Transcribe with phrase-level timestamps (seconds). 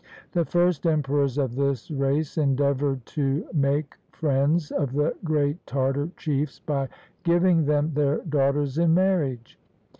[0.31, 6.57] The first emperors of this race endeavored to make friends of the great Tartar chiefs
[6.57, 6.89] by
[7.21, 9.59] giving them their daughters in marriage.